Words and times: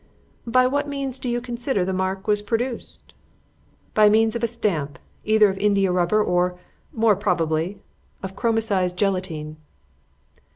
"By 0.47 0.65
what 0.65 0.87
means 0.87 1.19
do 1.19 1.29
you 1.29 1.39
consider 1.39 1.81
that 1.85 1.91
the 1.91 1.95
mark 1.95 2.25
was 2.25 2.41
produced?" 2.41 3.13
"By 3.93 4.09
means 4.09 4.35
of 4.35 4.41
a 4.41 4.47
stamp, 4.47 4.97
either 5.25 5.47
of 5.47 5.57
indiarubber 5.59 6.23
or, 6.23 6.57
more 6.91 7.15
probably, 7.15 7.77
of 8.23 8.35
chromicized 8.35 8.97
gelatine." 8.97 9.57